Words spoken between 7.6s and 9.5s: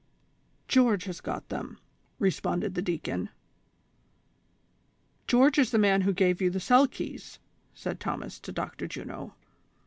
said Thomas to Dr. Juno.